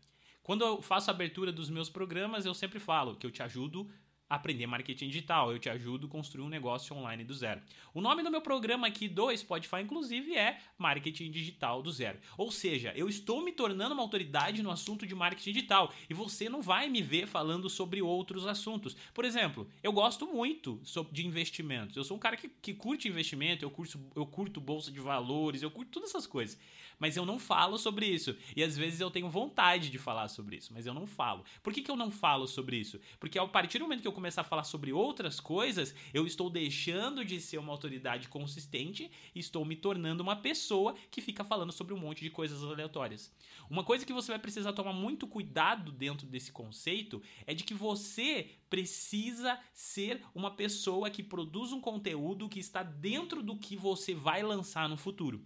Quando 0.43 0.63
eu 0.63 0.81
faço 0.81 1.09
a 1.09 1.13
abertura 1.13 1.51
dos 1.51 1.69
meus 1.69 1.89
programas, 1.89 2.45
eu 2.45 2.53
sempre 2.53 2.79
falo 2.79 3.15
que 3.15 3.25
eu 3.25 3.31
te 3.31 3.41
ajudo 3.41 3.89
aprender 4.29 4.65
marketing 4.67 5.07
digital. 5.07 5.51
Eu 5.51 5.59
te 5.59 5.69
ajudo 5.69 6.07
a 6.07 6.09
construir 6.09 6.43
um 6.43 6.49
negócio 6.49 6.95
online 6.95 7.23
do 7.23 7.33
zero. 7.33 7.61
O 7.93 8.01
nome 8.01 8.23
do 8.23 8.31
meu 8.31 8.41
programa 8.41 8.87
aqui 8.87 9.07
do 9.07 9.35
Spotify, 9.35 9.81
inclusive, 9.81 10.35
é 10.35 10.59
Marketing 10.77 11.31
Digital 11.31 11.81
do 11.81 11.91
Zero. 11.91 12.19
Ou 12.37 12.51
seja, 12.51 12.91
eu 12.95 13.07
estou 13.07 13.43
me 13.43 13.51
tornando 13.51 13.93
uma 13.93 14.03
autoridade 14.03 14.61
no 14.61 14.71
assunto 14.71 15.05
de 15.05 15.15
marketing 15.15 15.51
digital 15.51 15.93
e 16.09 16.13
você 16.13 16.49
não 16.49 16.61
vai 16.61 16.89
me 16.89 17.01
ver 17.01 17.27
falando 17.27 17.69
sobre 17.69 18.01
outros 18.01 18.45
assuntos. 18.45 18.95
Por 19.13 19.25
exemplo, 19.25 19.67
eu 19.81 19.91
gosto 19.91 20.27
muito 20.27 20.81
de 21.11 21.25
investimentos. 21.25 21.95
Eu 21.95 22.03
sou 22.03 22.17
um 22.17 22.19
cara 22.19 22.35
que, 22.35 22.49
que 22.49 22.73
curte 22.73 23.07
investimento, 23.07 23.63
eu 23.63 23.69
curto, 23.69 23.99
eu 24.15 24.25
curto 24.25 24.59
bolsa 24.59 24.91
de 24.91 24.99
valores, 24.99 25.61
eu 25.61 25.71
curto 25.71 25.91
todas 25.91 26.09
essas 26.09 26.27
coisas 26.27 26.57
mas 26.99 27.17
eu 27.17 27.25
não 27.25 27.37
falo 27.37 27.77
sobre 27.77 28.05
isso. 28.05 28.35
E 28.55 28.63
às 28.63 28.77
vezes 28.77 28.99
eu 28.99 29.11
tenho 29.11 29.29
vontade 29.29 29.89
de 29.89 29.97
falar 29.97 30.27
sobre 30.27 30.57
isso, 30.57 30.73
mas 30.73 30.85
eu 30.85 30.93
não 30.93 31.05
falo. 31.05 31.43
Por 31.61 31.73
que, 31.73 31.81
que 31.81 31.91
eu 31.91 31.95
não 31.95 32.11
falo 32.11 32.47
sobre 32.47 32.77
isso? 32.77 32.99
Porque 33.19 33.37
a 33.37 33.47
partir 33.47 33.79
do 33.79 33.83
momento 33.83 34.01
que 34.01 34.07
eu 34.07 34.13
começar 34.25 34.41
a 34.41 34.43
falar 34.43 34.63
sobre 34.63 34.91
outras 34.91 35.39
coisas, 35.39 35.93
eu 36.11 36.25
estou 36.25 36.49
deixando 36.49 37.23
de 37.23 37.39
ser 37.39 37.59
uma 37.59 37.71
autoridade 37.71 38.27
consistente 38.27 39.11
e 39.35 39.39
estou 39.39 39.63
me 39.63 39.75
tornando 39.75 40.23
uma 40.23 40.35
pessoa 40.35 40.95
que 41.11 41.21
fica 41.21 41.43
falando 41.43 41.71
sobre 41.71 41.93
um 41.93 41.97
monte 41.97 42.23
de 42.23 42.31
coisas 42.31 42.63
aleatórias. 42.63 43.31
Uma 43.69 43.83
coisa 43.83 44.03
que 44.03 44.11
você 44.11 44.31
vai 44.31 44.39
precisar 44.39 44.73
tomar 44.73 44.93
muito 44.93 45.27
cuidado 45.27 45.91
dentro 45.91 46.25
desse 46.25 46.51
conceito 46.51 47.21
é 47.45 47.53
de 47.53 47.63
que 47.63 47.75
você 47.75 48.49
precisa 48.67 49.59
ser 49.71 50.23
uma 50.33 50.49
pessoa 50.49 51.11
que 51.11 51.21
produz 51.21 51.71
um 51.71 51.79
conteúdo 51.79 52.49
que 52.49 52.59
está 52.59 52.81
dentro 52.81 53.43
do 53.43 53.55
que 53.55 53.77
você 53.77 54.15
vai 54.15 54.41
lançar 54.41 54.89
no 54.89 54.97
futuro 54.97 55.45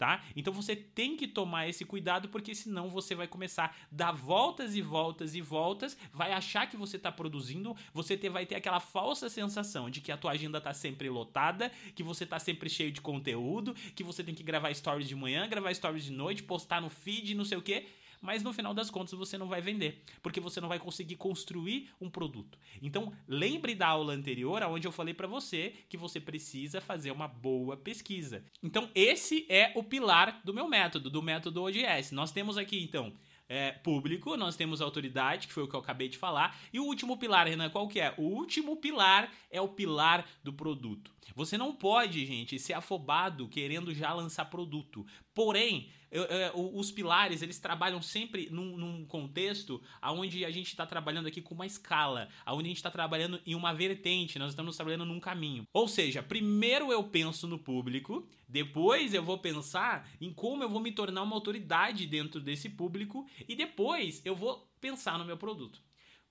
tá? 0.00 0.24
Então 0.34 0.50
você 0.50 0.74
tem 0.74 1.14
que 1.14 1.28
tomar 1.28 1.68
esse 1.68 1.84
cuidado 1.84 2.30
porque 2.30 2.54
senão 2.54 2.88
você 2.88 3.14
vai 3.14 3.28
começar 3.28 3.66
a 3.66 3.74
dar 3.92 4.12
voltas 4.12 4.74
e 4.74 4.80
voltas 4.80 5.34
e 5.34 5.42
voltas, 5.42 5.94
vai 6.10 6.32
achar 6.32 6.66
que 6.66 6.74
você 6.74 6.96
está 6.96 7.12
produzindo, 7.12 7.76
você 7.92 8.16
ter, 8.16 8.30
vai 8.30 8.46
ter 8.46 8.54
aquela 8.54 8.80
falsa 8.80 9.28
sensação 9.28 9.90
de 9.90 10.00
que 10.00 10.10
a 10.10 10.16
tua 10.16 10.30
agenda 10.30 10.56
está 10.56 10.72
sempre 10.72 11.10
lotada, 11.10 11.70
que 11.94 12.02
você 12.02 12.24
está 12.24 12.38
sempre 12.38 12.70
cheio 12.70 12.90
de 12.90 13.02
conteúdo, 13.02 13.74
que 13.94 14.02
você 14.02 14.24
tem 14.24 14.34
que 14.34 14.42
gravar 14.42 14.72
stories 14.72 15.06
de 15.06 15.14
manhã, 15.14 15.46
gravar 15.46 15.74
stories 15.74 16.04
de 16.04 16.12
noite, 16.12 16.42
postar 16.44 16.80
no 16.80 16.88
feed, 16.88 17.34
não 17.34 17.44
sei 17.44 17.58
o 17.58 17.62
quê 17.62 17.86
mas 18.20 18.42
no 18.42 18.52
final 18.52 18.74
das 18.74 18.90
contas 18.90 19.14
você 19.14 19.38
não 19.38 19.48
vai 19.48 19.60
vender, 19.60 20.02
porque 20.22 20.40
você 20.40 20.60
não 20.60 20.68
vai 20.68 20.78
conseguir 20.78 21.16
construir 21.16 21.90
um 22.00 22.10
produto. 22.10 22.58
Então, 22.82 23.12
lembre 23.26 23.74
da 23.74 23.88
aula 23.88 24.12
anterior, 24.12 24.62
onde 24.64 24.86
eu 24.86 24.92
falei 24.92 25.14
para 25.14 25.26
você 25.26 25.74
que 25.88 25.96
você 25.96 26.20
precisa 26.20 26.80
fazer 26.80 27.10
uma 27.10 27.28
boa 27.28 27.76
pesquisa. 27.76 28.44
Então, 28.62 28.90
esse 28.94 29.46
é 29.48 29.72
o 29.74 29.82
pilar 29.82 30.40
do 30.44 30.52
meu 30.52 30.68
método, 30.68 31.10
do 31.10 31.22
método 31.22 31.62
ODS. 31.62 32.12
Nós 32.12 32.32
temos 32.32 32.58
aqui, 32.58 32.82
então, 32.82 33.12
é, 33.50 33.72
público, 33.72 34.36
nós 34.36 34.54
temos 34.54 34.80
autoridade, 34.80 35.48
que 35.48 35.52
foi 35.52 35.64
o 35.64 35.68
que 35.68 35.74
eu 35.74 35.80
acabei 35.80 36.08
de 36.08 36.16
falar, 36.16 36.56
e 36.72 36.78
o 36.78 36.84
último 36.84 37.16
pilar, 37.16 37.48
Renan, 37.48 37.68
qual 37.68 37.88
que 37.88 37.98
é? 37.98 38.14
O 38.16 38.22
último 38.22 38.76
pilar 38.76 39.28
é 39.50 39.60
o 39.60 39.68
pilar 39.68 40.24
do 40.44 40.52
produto. 40.52 41.12
Você 41.34 41.56
não 41.56 41.74
pode, 41.74 42.24
gente, 42.26 42.58
ser 42.58 42.72
afobado 42.72 43.48
querendo 43.48 43.94
já 43.94 44.12
lançar 44.12 44.46
produto. 44.46 45.06
Porém, 45.34 45.90
eu, 46.10 46.24
eu, 46.24 46.76
os 46.76 46.90
pilares, 46.90 47.40
eles 47.40 47.58
trabalham 47.58 48.02
sempre 48.02 48.48
num, 48.50 48.76
num 48.76 49.04
contexto 49.06 49.80
onde 50.02 50.44
a 50.44 50.50
gente 50.50 50.68
está 50.68 50.84
trabalhando 50.84 51.28
aqui 51.28 51.40
com 51.40 51.54
uma 51.54 51.66
escala, 51.66 52.28
onde 52.48 52.64
a 52.64 52.68
gente 52.68 52.76
está 52.78 52.90
trabalhando 52.90 53.40
em 53.46 53.54
uma 53.54 53.72
vertente, 53.72 54.38
nós 54.38 54.50
estamos 54.50 54.76
trabalhando 54.76 55.04
num 55.04 55.20
caminho. 55.20 55.64
Ou 55.72 55.86
seja, 55.86 56.22
primeiro 56.22 56.92
eu 56.92 57.04
penso 57.04 57.46
no 57.46 57.58
público, 57.58 58.28
depois 58.48 59.14
eu 59.14 59.22
vou 59.22 59.38
pensar 59.38 60.08
em 60.20 60.32
como 60.32 60.64
eu 60.64 60.68
vou 60.68 60.80
me 60.80 60.90
tornar 60.90 61.22
uma 61.22 61.36
autoridade 61.36 62.06
dentro 62.06 62.40
desse 62.40 62.68
público 62.68 63.26
e 63.48 63.54
depois 63.54 64.20
eu 64.24 64.34
vou 64.34 64.68
pensar 64.80 65.16
no 65.16 65.24
meu 65.24 65.36
produto. 65.36 65.80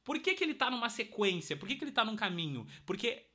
Por 0.03 0.19
que, 0.19 0.33
que 0.33 0.43
ele 0.43 0.53
está 0.53 0.69
numa 0.69 0.89
sequência? 0.89 1.55
Por 1.55 1.67
que, 1.67 1.75
que 1.75 1.83
ele 1.83 1.91
está 1.91 2.03
num 2.03 2.15
caminho? 2.15 2.65
Porque 2.85 3.27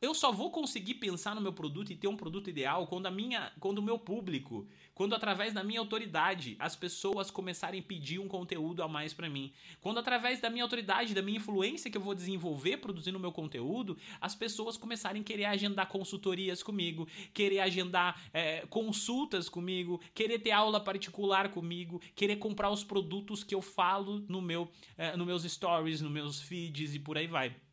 eu 0.00 0.14
só 0.14 0.30
vou 0.30 0.50
conseguir 0.50 0.94
pensar 0.94 1.34
no 1.34 1.40
meu 1.40 1.52
produto 1.52 1.92
e 1.92 1.96
ter 1.96 2.06
um 2.06 2.16
produto 2.16 2.48
ideal 2.48 2.86
quando 2.86 3.06
a 3.06 3.10
minha, 3.10 3.52
quando 3.58 3.78
o 3.78 3.82
meu 3.82 3.98
público, 3.98 4.64
quando 4.94 5.12
através 5.12 5.52
da 5.52 5.64
minha 5.64 5.80
autoridade 5.80 6.54
as 6.60 6.76
pessoas 6.76 7.32
começarem 7.32 7.80
a 7.80 7.82
pedir 7.82 8.20
um 8.20 8.28
conteúdo 8.28 8.80
a 8.82 8.88
mais 8.88 9.12
para 9.12 9.28
mim, 9.28 9.52
quando 9.80 9.98
através 9.98 10.40
da 10.40 10.48
minha 10.48 10.62
autoridade, 10.62 11.14
da 11.14 11.22
minha 11.22 11.38
influência 11.38 11.90
que 11.90 11.96
eu 11.96 12.02
vou 12.02 12.14
desenvolver 12.14 12.76
produzindo 12.76 13.18
o 13.18 13.20
meu 13.20 13.32
conteúdo, 13.32 13.98
as 14.20 14.36
pessoas 14.36 14.76
começarem 14.76 15.22
a 15.22 15.24
querer 15.24 15.46
agendar 15.46 15.88
consultorias 15.88 16.62
comigo, 16.62 17.08
querer 17.34 17.58
agendar 17.58 18.22
é, 18.32 18.64
consultas 18.66 19.48
comigo, 19.48 20.00
querer 20.14 20.38
ter 20.38 20.52
aula 20.52 20.78
particular 20.78 21.48
comigo, 21.48 22.00
querer 22.14 22.36
comprar 22.36 22.70
os 22.70 22.84
produtos 22.84 23.42
que 23.42 23.54
eu 23.54 23.60
falo 23.60 24.24
no 24.28 24.40
meu, 24.40 24.70
é, 24.96 25.16
nos 25.16 25.26
meus 25.26 25.42
stories, 25.42 26.00
nos 26.00 26.12
meus 26.12 26.40
feeds 26.40 26.94
e 26.94 27.00
por 27.00 27.18
aí 27.18 27.26
vai. 27.26 27.67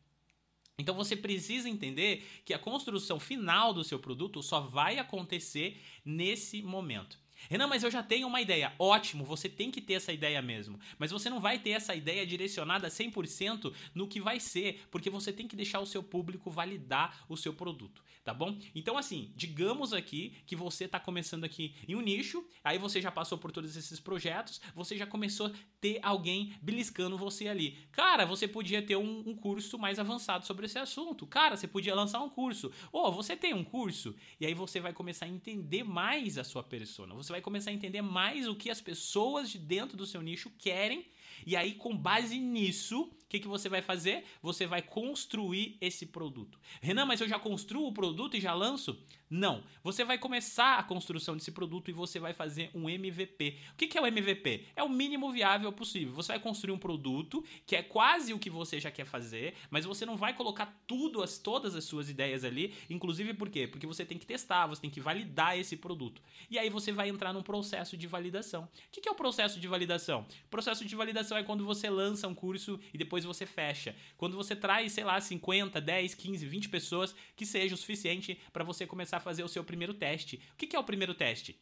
Então 0.78 0.94
você 0.94 1.16
precisa 1.16 1.68
entender 1.68 2.26
que 2.44 2.52
a 2.52 2.58
construção 2.58 3.18
final 3.18 3.72
do 3.72 3.82
seu 3.82 3.98
produto 3.98 4.42
só 4.42 4.60
vai 4.60 4.98
acontecer 4.98 5.80
nesse 6.04 6.62
momento. 6.62 7.18
Renan, 7.48 7.66
mas 7.66 7.82
eu 7.82 7.90
já 7.90 8.02
tenho 8.02 8.26
uma 8.26 8.40
ideia. 8.40 8.72
Ótimo, 8.78 9.24
você 9.24 9.48
tem 9.48 9.70
que 9.70 9.80
ter 9.80 9.94
essa 9.94 10.12
ideia 10.12 10.40
mesmo. 10.42 10.78
Mas 10.98 11.10
você 11.10 11.30
não 11.30 11.40
vai 11.40 11.58
ter 11.58 11.70
essa 11.70 11.94
ideia 11.94 12.26
direcionada 12.26 12.88
100% 12.88 13.72
no 13.94 14.08
que 14.08 14.20
vai 14.20 14.40
ser, 14.40 14.86
porque 14.90 15.10
você 15.10 15.32
tem 15.32 15.46
que 15.46 15.56
deixar 15.56 15.80
o 15.80 15.86
seu 15.86 16.02
público 16.02 16.50
validar 16.50 17.24
o 17.28 17.36
seu 17.36 17.52
produto, 17.52 18.02
tá 18.24 18.32
bom? 18.32 18.58
Então, 18.74 18.96
assim, 18.96 19.32
digamos 19.36 19.92
aqui 19.92 20.34
que 20.46 20.56
você 20.56 20.84
está 20.84 20.98
começando 20.98 21.44
aqui 21.44 21.74
em 21.86 21.94
um 21.94 22.00
nicho, 22.00 22.44
aí 22.62 22.78
você 22.78 23.00
já 23.00 23.10
passou 23.10 23.38
por 23.38 23.52
todos 23.52 23.76
esses 23.76 24.00
projetos, 24.00 24.60
você 24.74 24.96
já 24.96 25.06
começou 25.06 25.48
a 25.48 25.52
ter 25.80 25.98
alguém 26.02 26.54
beliscando 26.60 27.16
você 27.16 27.48
ali. 27.48 27.78
Cara, 27.92 28.24
você 28.24 28.48
podia 28.48 28.82
ter 28.82 28.96
um, 28.96 29.22
um 29.26 29.34
curso 29.36 29.78
mais 29.78 29.98
avançado 29.98 30.46
sobre 30.46 30.66
esse 30.66 30.78
assunto. 30.78 31.26
Cara, 31.26 31.56
você 31.56 31.66
podia 31.66 31.94
lançar 31.94 32.20
um 32.20 32.28
curso. 32.28 32.72
Ou 32.92 33.06
oh, 33.06 33.12
você 33.12 33.36
tem 33.36 33.54
um 33.54 33.64
curso, 33.64 34.14
e 34.40 34.46
aí 34.46 34.54
você 34.54 34.80
vai 34.80 34.92
começar 34.92 35.26
a 35.26 35.28
entender 35.28 35.84
mais 35.84 36.38
a 36.38 36.44
sua 36.44 36.62
persona. 36.62 37.14
Você 37.14 37.32
vai 37.36 37.42
começar 37.42 37.70
a 37.70 37.74
entender 37.74 38.00
mais 38.00 38.48
o 38.48 38.54
que 38.54 38.70
as 38.70 38.80
pessoas 38.80 39.50
de 39.50 39.58
dentro 39.58 39.94
do 39.96 40.06
seu 40.06 40.22
nicho 40.22 40.50
querem. 40.58 41.04
E 41.44 41.54
aí, 41.54 41.74
com 41.74 41.94
base 41.94 42.38
nisso, 42.38 43.10
o 43.26 43.28
que, 43.28 43.40
que 43.40 43.48
você 43.48 43.68
vai 43.68 43.82
fazer? 43.82 44.24
Você 44.40 44.66
vai 44.66 44.80
construir 44.80 45.76
esse 45.80 46.06
produto. 46.06 46.60
Renan, 46.80 47.04
mas 47.04 47.20
eu 47.20 47.28
já 47.28 47.40
construo 47.40 47.88
o 47.88 47.92
produto 47.92 48.36
e 48.36 48.40
já 48.40 48.54
lanço? 48.54 48.96
Não. 49.28 49.64
Você 49.82 50.04
vai 50.04 50.16
começar 50.16 50.78
a 50.78 50.82
construção 50.84 51.36
desse 51.36 51.50
produto 51.50 51.90
e 51.90 51.92
você 51.92 52.20
vai 52.20 52.32
fazer 52.32 52.70
um 52.72 52.88
MVP. 52.88 53.58
O 53.72 53.76
que, 53.76 53.88
que 53.88 53.98
é 53.98 54.00
o 54.00 54.06
MVP? 54.06 54.66
É 54.76 54.82
o 54.84 54.88
mínimo 54.88 55.32
viável 55.32 55.72
possível. 55.72 56.14
Você 56.14 56.28
vai 56.32 56.38
construir 56.38 56.72
um 56.72 56.78
produto 56.78 57.44
que 57.66 57.74
é 57.74 57.82
quase 57.82 58.32
o 58.32 58.38
que 58.38 58.48
você 58.48 58.78
já 58.78 58.92
quer 58.92 59.04
fazer, 59.04 59.54
mas 59.70 59.84
você 59.84 60.06
não 60.06 60.16
vai 60.16 60.32
colocar 60.32 60.80
tudo, 60.86 61.20
as, 61.20 61.38
todas 61.38 61.74
as 61.74 61.82
suas 61.82 62.08
ideias 62.08 62.44
ali. 62.44 62.74
Inclusive 62.88 63.34
por 63.34 63.48
quê? 63.48 63.66
Porque 63.66 63.86
você 63.86 64.04
tem 64.04 64.16
que 64.16 64.26
testar, 64.26 64.68
você 64.68 64.80
tem 64.80 64.90
que 64.90 65.00
validar 65.00 65.58
esse 65.58 65.76
produto. 65.76 66.22
E 66.48 66.56
aí 66.56 66.70
você 66.70 66.92
vai 66.92 67.08
entrar 67.08 67.32
num 67.32 67.42
processo 67.42 67.96
de 67.96 68.06
validação. 68.06 68.62
O 68.64 68.68
que, 68.92 69.00
que 69.00 69.08
é 69.08 69.12
o 69.12 69.16
processo 69.16 69.58
de 69.58 69.66
validação? 69.66 70.24
O 70.44 70.48
processo 70.48 70.84
de 70.84 70.94
validação 70.94 71.36
é 71.36 71.42
quando 71.42 71.64
você 71.64 71.90
lança 71.90 72.28
um 72.28 72.34
curso 72.34 72.78
e 72.94 72.98
depois 72.98 73.15
você 73.24 73.46
fecha. 73.46 73.94
Quando 74.16 74.36
você 74.36 74.54
traz, 74.54 74.92
sei 74.92 75.04
lá, 75.04 75.20
50, 75.20 75.80
10, 75.80 76.14
15, 76.14 76.46
20 76.46 76.68
pessoas 76.68 77.14
que 77.34 77.46
seja 77.46 77.74
o 77.74 77.78
suficiente 77.78 78.38
para 78.52 78.64
você 78.64 78.86
começar 78.86 79.18
a 79.18 79.20
fazer 79.20 79.42
o 79.42 79.48
seu 79.48 79.64
primeiro 79.64 79.94
teste. 79.94 80.40
O 80.52 80.56
que 80.56 80.74
é 80.76 80.78
o 80.78 80.84
primeiro 80.84 81.14
teste? 81.14 81.58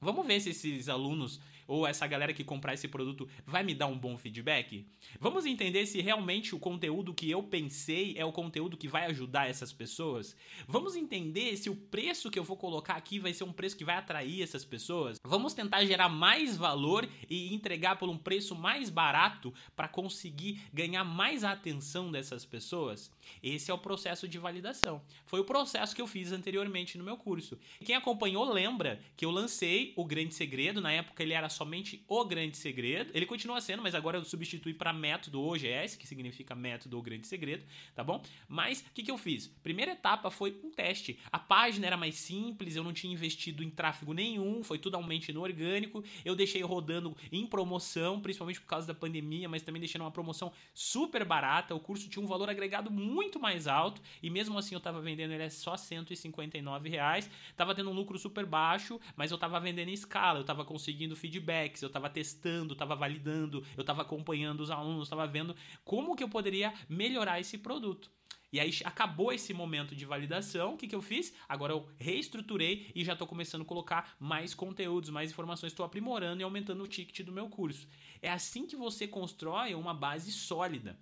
Vamos 0.00 0.26
ver 0.26 0.40
se 0.40 0.50
esses 0.50 0.88
alunos 0.88 1.40
ou 1.72 1.86
essa 1.86 2.06
galera 2.06 2.34
que 2.34 2.44
comprar 2.44 2.74
esse 2.74 2.86
produto 2.86 3.26
vai 3.46 3.62
me 3.62 3.74
dar 3.74 3.86
um 3.86 3.98
bom 3.98 4.18
feedback? 4.18 4.86
Vamos 5.18 5.46
entender 5.46 5.86
se 5.86 6.02
realmente 6.02 6.54
o 6.54 6.58
conteúdo 6.58 7.14
que 7.14 7.30
eu 7.30 7.42
pensei 7.42 8.14
é 8.18 8.24
o 8.26 8.30
conteúdo 8.30 8.76
que 8.76 8.86
vai 8.86 9.06
ajudar 9.06 9.48
essas 9.48 9.72
pessoas? 9.72 10.36
Vamos 10.68 10.96
entender 10.96 11.56
se 11.56 11.70
o 11.70 11.74
preço 11.74 12.30
que 12.30 12.38
eu 12.38 12.44
vou 12.44 12.58
colocar 12.58 12.94
aqui 12.94 13.18
vai 13.18 13.32
ser 13.32 13.44
um 13.44 13.52
preço 13.54 13.78
que 13.78 13.86
vai 13.86 13.96
atrair 13.96 14.42
essas 14.42 14.66
pessoas? 14.66 15.18
Vamos 15.24 15.54
tentar 15.54 15.82
gerar 15.86 16.10
mais 16.10 16.58
valor 16.58 17.08
e 17.26 17.54
entregar 17.54 17.96
por 17.96 18.10
um 18.10 18.18
preço 18.18 18.54
mais 18.54 18.90
barato 18.90 19.54
para 19.74 19.88
conseguir 19.88 20.60
ganhar 20.74 21.04
mais 21.04 21.42
a 21.42 21.52
atenção 21.52 22.12
dessas 22.12 22.44
pessoas? 22.44 23.10
Esse 23.42 23.70
é 23.70 23.74
o 23.74 23.78
processo 23.78 24.28
de 24.28 24.36
validação. 24.36 25.00
Foi 25.24 25.40
o 25.40 25.44
processo 25.44 25.96
que 25.96 26.02
eu 26.02 26.06
fiz 26.06 26.32
anteriormente 26.32 26.98
no 26.98 27.04
meu 27.04 27.16
curso. 27.16 27.58
Quem 27.82 27.96
acompanhou 27.96 28.44
lembra 28.44 29.00
que 29.16 29.24
eu 29.24 29.30
lancei 29.30 29.94
o 29.96 30.04
Grande 30.04 30.34
Segredo, 30.34 30.78
na 30.78 30.92
época 30.92 31.22
ele 31.22 31.32
era 31.32 31.48
somente 31.62 32.04
o 32.08 32.24
grande 32.24 32.56
segredo. 32.56 33.12
Ele 33.14 33.24
continua 33.24 33.60
sendo, 33.60 33.82
mas 33.82 33.94
agora 33.94 34.18
eu 34.18 34.24
substituí 34.24 34.74
para 34.74 34.92
método 34.92 35.40
OGS, 35.40 35.96
que 35.96 36.06
significa 36.08 36.56
método 36.56 36.96
ou 36.96 37.02
grande 37.02 37.26
segredo, 37.28 37.64
tá 37.94 38.02
bom? 38.02 38.20
Mas 38.48 38.80
o 38.80 38.92
que, 38.92 39.02
que 39.02 39.10
eu 39.10 39.16
fiz? 39.16 39.46
Primeira 39.62 39.92
etapa 39.92 40.28
foi 40.28 40.58
um 40.64 40.70
teste. 40.70 41.18
A 41.30 41.38
página 41.38 41.86
era 41.86 41.96
mais 41.96 42.16
simples, 42.16 42.74
eu 42.74 42.82
não 42.82 42.92
tinha 42.92 43.12
investido 43.12 43.62
em 43.62 43.70
tráfego 43.70 44.12
nenhum, 44.12 44.64
foi 44.64 44.76
totalmente 44.78 45.32
no 45.32 45.42
orgânico. 45.42 46.02
Eu 46.24 46.34
deixei 46.34 46.62
rodando 46.62 47.16
em 47.30 47.46
promoção, 47.46 48.20
principalmente 48.20 48.60
por 48.60 48.66
causa 48.66 48.88
da 48.88 48.94
pandemia, 48.94 49.48
mas 49.48 49.62
também 49.62 49.78
deixei 49.78 50.00
uma 50.00 50.10
promoção 50.10 50.52
super 50.74 51.24
barata. 51.24 51.74
O 51.76 51.80
curso 51.80 52.08
tinha 52.08 52.24
um 52.24 52.26
valor 52.26 52.50
agregado 52.50 52.90
muito 52.90 53.38
mais 53.38 53.68
alto 53.68 54.02
e 54.20 54.28
mesmo 54.28 54.58
assim 54.58 54.74
eu 54.74 54.78
estava 54.78 55.00
vendendo 55.00 55.32
ele 55.32 55.48
só 55.48 55.76
159 55.76 56.88
reais. 56.88 57.30
Tava 57.56 57.72
tendo 57.72 57.90
um 57.90 57.94
lucro 57.94 58.18
super 58.18 58.44
baixo, 58.44 59.00
mas 59.14 59.30
eu 59.30 59.36
estava 59.36 59.60
vendendo 59.60 59.88
em 59.88 59.92
escala, 59.92 60.38
eu 60.38 60.42
estava 60.42 60.64
conseguindo 60.64 61.14
feedback 61.14 61.41
feedbacks, 61.42 61.82
eu 61.82 61.88
estava 61.88 62.08
testando, 62.08 62.72
estava 62.72 62.94
validando, 62.94 63.64
eu 63.76 63.80
estava 63.80 64.02
acompanhando 64.02 64.60
os 64.60 64.70
alunos, 64.70 65.04
estava 65.04 65.26
vendo 65.26 65.54
como 65.84 66.14
que 66.14 66.22
eu 66.22 66.28
poderia 66.28 66.72
melhorar 66.88 67.40
esse 67.40 67.58
produto. 67.58 68.10
E 68.52 68.60
aí 68.60 68.70
acabou 68.84 69.32
esse 69.32 69.54
momento 69.54 69.96
de 69.96 70.04
validação. 70.04 70.74
O 70.74 70.76
que, 70.76 70.86
que 70.86 70.94
eu 70.94 71.00
fiz? 71.00 71.32
Agora 71.48 71.72
eu 71.72 71.88
reestruturei 71.98 72.90
e 72.94 73.02
já 73.02 73.14
estou 73.14 73.26
começando 73.26 73.62
a 73.62 73.64
colocar 73.64 74.14
mais 74.20 74.54
conteúdos, 74.54 75.08
mais 75.08 75.30
informações. 75.30 75.72
Estou 75.72 75.86
aprimorando 75.86 76.42
e 76.42 76.44
aumentando 76.44 76.84
o 76.84 76.86
ticket 76.86 77.24
do 77.24 77.32
meu 77.32 77.48
curso. 77.48 77.88
É 78.20 78.30
assim 78.30 78.66
que 78.66 78.76
você 78.76 79.08
constrói 79.08 79.74
uma 79.74 79.94
base 79.94 80.30
sólida. 80.30 80.98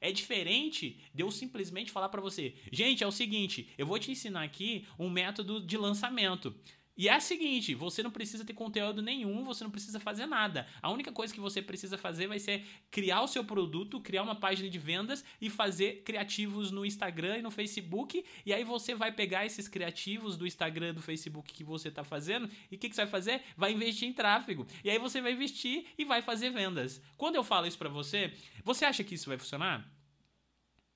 É 0.00 0.12
diferente 0.12 1.00
de 1.12 1.24
eu 1.24 1.30
simplesmente 1.30 1.90
falar 1.90 2.08
para 2.08 2.20
você, 2.20 2.54
gente, 2.72 3.04
é 3.04 3.06
o 3.06 3.12
seguinte, 3.12 3.68
eu 3.78 3.86
vou 3.86 4.00
te 4.00 4.10
ensinar 4.10 4.42
aqui 4.42 4.84
um 4.98 5.08
método 5.08 5.60
de 5.60 5.76
lançamento. 5.76 6.54
E 6.96 7.08
é 7.08 7.14
a 7.14 7.20
seguinte, 7.20 7.74
você 7.74 8.02
não 8.02 8.10
precisa 8.10 8.44
ter 8.44 8.52
conteúdo 8.52 9.00
nenhum, 9.00 9.44
você 9.44 9.64
não 9.64 9.70
precisa 9.70 9.98
fazer 9.98 10.26
nada. 10.26 10.66
A 10.82 10.90
única 10.90 11.10
coisa 11.10 11.32
que 11.32 11.40
você 11.40 11.62
precisa 11.62 11.96
fazer 11.96 12.26
vai 12.26 12.38
ser 12.38 12.66
criar 12.90 13.22
o 13.22 13.26
seu 13.26 13.42
produto, 13.42 14.00
criar 14.00 14.22
uma 14.22 14.34
página 14.34 14.68
de 14.68 14.78
vendas 14.78 15.24
e 15.40 15.48
fazer 15.48 16.02
criativos 16.04 16.70
no 16.70 16.84
Instagram 16.84 17.38
e 17.38 17.42
no 17.42 17.50
Facebook. 17.50 18.22
E 18.44 18.52
aí 18.52 18.62
você 18.62 18.94
vai 18.94 19.10
pegar 19.10 19.46
esses 19.46 19.68
criativos 19.68 20.36
do 20.36 20.46
Instagram 20.46 20.90
e 20.90 20.92
do 20.92 21.02
Facebook 21.02 21.52
que 21.54 21.64
você 21.64 21.88
está 21.88 22.04
fazendo 22.04 22.48
e 22.70 22.76
o 22.76 22.78
que, 22.78 22.90
que 22.90 22.94
você 22.94 23.02
vai 23.02 23.10
fazer? 23.10 23.42
Vai 23.56 23.72
investir 23.72 24.06
em 24.06 24.12
tráfego. 24.12 24.66
E 24.84 24.90
aí 24.90 24.98
você 24.98 25.22
vai 25.22 25.32
investir 25.32 25.86
e 25.96 26.04
vai 26.04 26.20
fazer 26.20 26.50
vendas. 26.50 27.00
Quando 27.16 27.36
eu 27.36 27.44
falo 27.44 27.66
isso 27.66 27.78
para 27.78 27.88
você, 27.88 28.34
você 28.62 28.84
acha 28.84 29.02
que 29.02 29.14
isso 29.14 29.30
vai 29.30 29.38
funcionar? 29.38 29.90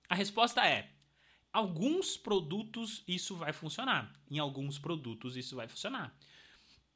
A 0.08 0.14
resposta 0.14 0.64
é 0.66 0.90
alguns 1.56 2.18
produtos 2.18 3.02
isso 3.08 3.34
vai 3.34 3.50
funcionar. 3.50 4.12
Em 4.30 4.38
alguns 4.38 4.78
produtos 4.78 5.38
isso 5.38 5.56
vai 5.56 5.66
funcionar. 5.66 6.14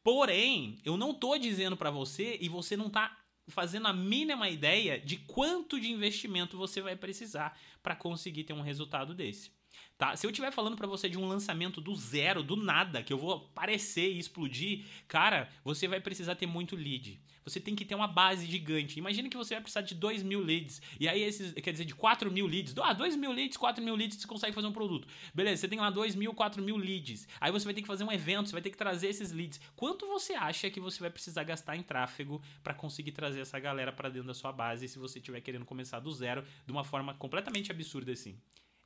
Porém, 0.02 0.78
eu 0.84 0.98
não 0.98 1.14
tô 1.14 1.38
dizendo 1.38 1.78
para 1.78 1.90
você 1.90 2.36
e 2.42 2.46
você 2.46 2.76
não 2.76 2.90
tá 2.90 3.16
fazendo 3.48 3.88
a 3.88 3.92
mínima 3.92 4.50
ideia 4.50 5.00
de 5.00 5.16
quanto 5.16 5.80
de 5.80 5.90
investimento 5.90 6.58
você 6.58 6.82
vai 6.82 6.94
precisar 6.94 7.58
para 7.82 7.96
conseguir 7.96 8.44
ter 8.44 8.52
um 8.52 8.60
resultado 8.60 9.14
desse. 9.14 9.50
Tá? 10.00 10.16
Se 10.16 10.26
eu 10.26 10.30
estiver 10.30 10.50
falando 10.50 10.76
para 10.76 10.86
você 10.86 11.10
de 11.10 11.18
um 11.18 11.28
lançamento 11.28 11.78
do 11.78 11.94
zero, 11.94 12.42
do 12.42 12.56
nada, 12.56 13.02
que 13.02 13.12
eu 13.12 13.18
vou 13.18 13.32
aparecer 13.34 14.10
e 14.10 14.18
explodir, 14.18 14.84
cara, 15.06 15.50
você 15.62 15.86
vai 15.86 16.00
precisar 16.00 16.34
ter 16.36 16.46
muito 16.46 16.74
lead. 16.74 17.20
Você 17.44 17.60
tem 17.60 17.74
que 17.74 17.84
ter 17.84 17.94
uma 17.94 18.06
base 18.06 18.46
gigante. 18.46 18.98
Imagina 18.98 19.28
que 19.28 19.36
você 19.36 19.54
vai 19.54 19.62
precisar 19.62 19.82
de 19.82 19.94
2 19.94 20.22
mil 20.22 20.40
leads. 20.40 20.80
E 20.98 21.08
aí, 21.08 21.22
esses, 21.22 21.52
quer 21.52 21.72
dizer, 21.72 21.84
de 21.84 21.94
4 21.94 22.30
mil 22.30 22.46
leads. 22.46 22.74
Ah, 22.78 22.92
2 22.92 23.16
mil 23.16 23.32
leads, 23.32 23.56
4 23.56 23.82
mil 23.82 23.94
leads, 23.94 24.18
você 24.18 24.26
consegue 24.26 24.54
fazer 24.54 24.66
um 24.66 24.72
produto. 24.72 25.06
Beleza, 25.34 25.60
você 25.60 25.68
tem 25.68 25.78
lá 25.78 25.90
2 25.90 26.14
mil, 26.14 26.32
4 26.32 26.62
mil 26.62 26.76
leads. 26.76 27.28
Aí 27.40 27.52
você 27.52 27.64
vai 27.64 27.74
ter 27.74 27.82
que 27.82 27.86
fazer 27.86 28.04
um 28.04 28.12
evento, 28.12 28.48
você 28.48 28.52
vai 28.52 28.62
ter 28.62 28.70
que 28.70 28.78
trazer 28.78 29.08
esses 29.08 29.32
leads. 29.32 29.60
Quanto 29.76 30.06
você 30.06 30.34
acha 30.34 30.70
que 30.70 30.80
você 30.80 31.00
vai 31.00 31.10
precisar 31.10 31.44
gastar 31.44 31.76
em 31.76 31.82
tráfego 31.82 32.40
para 32.62 32.72
conseguir 32.72 33.12
trazer 33.12 33.40
essa 33.40 33.58
galera 33.58 33.92
para 33.92 34.08
dentro 34.08 34.28
da 34.28 34.34
sua 34.34 34.52
base 34.52 34.88
se 34.88 34.98
você 34.98 35.18
estiver 35.18 35.40
querendo 35.40 35.64
começar 35.64 36.00
do 36.00 36.10
zero 36.12 36.42
de 36.64 36.72
uma 36.72 36.84
forma 36.84 37.14
completamente 37.14 37.70
absurda 37.70 38.12
assim? 38.12 38.38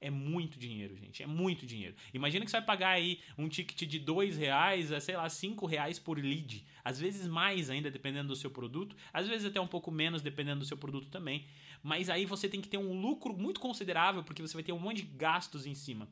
É 0.05 0.11
muito 0.11 0.59
dinheiro, 0.59 0.95
gente. 0.95 1.23
É 1.23 1.27
muito 1.27 1.65
dinheiro. 1.65 1.95
Imagina 2.13 2.45
que 2.45 2.51
você 2.51 2.59
vai 2.59 2.67
pagar 2.67 2.91
aí 2.91 3.21
um 3.39 3.49
ticket 3.49 3.89
de 3.89 3.99
dois 3.99 4.37
reais 4.37 4.93
a, 4.93 5.01
sei 5.01 5.17
lá, 5.17 5.27
cinco 5.31 5.65
reais 5.65 5.99
por 5.99 6.19
lead. 6.19 6.63
Às 6.85 7.01
vezes 7.01 7.27
mais 7.27 7.71
ainda, 7.71 7.91
dependendo 7.91 8.29
do 8.29 8.37
seu 8.37 8.51
produto. 8.51 8.95
Às 9.15 9.27
vezes 9.27 9.47
até 9.47 9.59
um 9.59 9.67
pouco 9.67 9.91
menos, 9.91 10.21
dependendo 10.21 10.61
do 10.61 10.67
seu 10.67 10.77
produto 10.77 11.09
também. 11.09 11.47
Mas 11.83 12.11
aí 12.11 12.27
você 12.27 12.51
tem 12.51 12.61
que 12.61 12.69
ter 12.69 12.77
um 12.77 13.01
lucro 13.01 13.35
muito 13.35 13.59
considerável, 13.59 14.23
porque 14.23 14.43
você 14.43 14.53
vai 14.53 14.63
ter 14.63 14.73
um 14.73 14.79
monte 14.79 14.99
de 14.99 15.17
gastos 15.17 15.65
em 15.65 15.75
cima. 15.75 16.07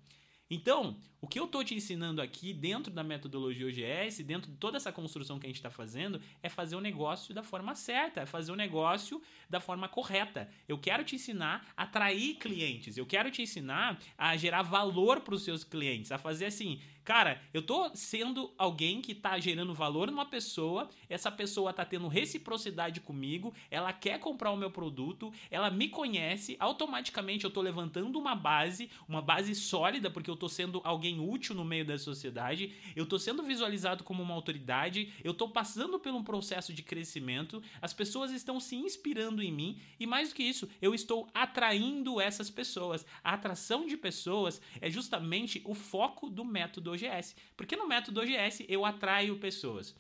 Então, 0.54 0.98
o 1.18 1.26
que 1.26 1.40
eu 1.40 1.46
estou 1.46 1.64
te 1.64 1.74
ensinando 1.74 2.20
aqui, 2.20 2.52
dentro 2.52 2.92
da 2.92 3.02
metodologia 3.02 3.66
OGS, 3.66 4.22
dentro 4.22 4.50
de 4.50 4.58
toda 4.58 4.76
essa 4.76 4.92
construção 4.92 5.38
que 5.38 5.46
a 5.46 5.48
gente 5.48 5.56
está 5.56 5.70
fazendo, 5.70 6.20
é 6.42 6.48
fazer 6.50 6.76
o 6.76 6.80
negócio 6.80 7.34
da 7.34 7.42
forma 7.42 7.74
certa, 7.74 8.20
é 8.20 8.26
fazer 8.26 8.52
o 8.52 8.56
negócio 8.56 9.22
da 9.48 9.60
forma 9.60 9.88
correta. 9.88 10.50
Eu 10.68 10.76
quero 10.76 11.04
te 11.04 11.16
ensinar 11.16 11.72
a 11.74 11.84
atrair 11.84 12.34
clientes, 12.34 12.98
eu 12.98 13.06
quero 13.06 13.30
te 13.30 13.40
ensinar 13.40 13.98
a 14.18 14.36
gerar 14.36 14.60
valor 14.60 15.20
para 15.20 15.34
os 15.34 15.42
seus 15.42 15.64
clientes, 15.64 16.12
a 16.12 16.18
fazer 16.18 16.44
assim, 16.44 16.82
Cara, 17.04 17.42
eu 17.52 17.62
tô 17.62 17.90
sendo 17.96 18.52
alguém 18.56 19.02
que 19.02 19.12
tá 19.12 19.36
gerando 19.40 19.74
valor 19.74 20.08
numa 20.08 20.24
pessoa, 20.24 20.88
essa 21.08 21.32
pessoa 21.32 21.72
tá 21.72 21.84
tendo 21.84 22.06
reciprocidade 22.06 23.00
comigo, 23.00 23.52
ela 23.72 23.92
quer 23.92 24.20
comprar 24.20 24.52
o 24.52 24.56
meu 24.56 24.70
produto, 24.70 25.32
ela 25.50 25.68
me 25.68 25.88
conhece, 25.88 26.56
automaticamente 26.60 27.44
eu 27.44 27.50
tô 27.50 27.60
levantando 27.60 28.16
uma 28.16 28.36
base, 28.36 28.88
uma 29.08 29.20
base 29.20 29.52
sólida, 29.56 30.10
porque 30.10 30.30
eu 30.30 30.36
tô 30.36 30.48
sendo 30.48 30.80
alguém 30.84 31.18
útil 31.18 31.56
no 31.56 31.64
meio 31.64 31.84
da 31.84 31.98
sociedade, 31.98 32.72
eu 32.94 33.04
tô 33.04 33.18
sendo 33.18 33.42
visualizado 33.42 34.04
como 34.04 34.22
uma 34.22 34.34
autoridade, 34.34 35.12
eu 35.24 35.34
tô 35.34 35.48
passando 35.48 35.98
por 35.98 36.12
um 36.12 36.22
processo 36.22 36.72
de 36.72 36.84
crescimento, 36.84 37.60
as 37.80 37.92
pessoas 37.92 38.30
estão 38.30 38.60
se 38.60 38.76
inspirando 38.76 39.42
em 39.42 39.50
mim 39.50 39.80
e 39.98 40.06
mais 40.06 40.28
do 40.28 40.36
que 40.36 40.44
isso, 40.44 40.68
eu 40.80 40.94
estou 40.94 41.28
atraindo 41.34 42.20
essas 42.20 42.48
pessoas. 42.48 43.04
A 43.24 43.34
atração 43.34 43.86
de 43.86 43.96
pessoas 43.96 44.62
é 44.80 44.88
justamente 44.88 45.60
o 45.64 45.74
foco 45.74 46.30
do 46.30 46.44
método 46.44 46.91
OGS. 46.92 47.34
Porque 47.56 47.76
no 47.76 47.86
método 47.86 48.20
OGS 48.20 48.64
eu 48.68 48.84
atraio 48.84 49.38
pessoas. 49.38 49.94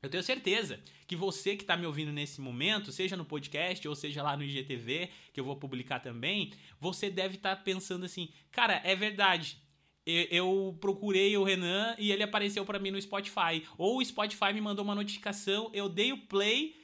Eu 0.00 0.08
tenho 0.08 0.22
certeza 0.22 0.80
que 1.08 1.16
você 1.16 1.56
que 1.56 1.64
está 1.64 1.76
me 1.76 1.84
ouvindo 1.84 2.12
nesse 2.12 2.40
momento, 2.40 2.92
seja 2.92 3.16
no 3.16 3.24
podcast 3.24 3.86
ou 3.88 3.96
seja 3.96 4.22
lá 4.22 4.36
no 4.36 4.44
IGTV, 4.44 5.10
que 5.32 5.40
eu 5.40 5.44
vou 5.44 5.56
publicar 5.56 5.98
também, 5.98 6.52
você 6.78 7.10
deve 7.10 7.36
estar 7.36 7.56
tá 7.56 7.62
pensando 7.62 8.04
assim: 8.04 8.28
cara, 8.50 8.80
é 8.84 8.94
verdade. 8.94 9.58
Eu, 10.06 10.74
procurei 10.80 11.36
o 11.36 11.44
Renan 11.44 11.94
e 11.98 12.10
ele 12.10 12.22
apareceu 12.22 12.64
para 12.64 12.78
mim 12.78 12.90
no 12.90 13.02
Spotify. 13.02 13.62
Ou 13.76 13.98
o 13.98 14.04
Spotify 14.04 14.54
me 14.54 14.60
mandou 14.60 14.82
uma 14.82 14.94
notificação, 14.94 15.70
eu 15.74 15.86
dei 15.86 16.14
o 16.14 16.26
play, 16.26 16.74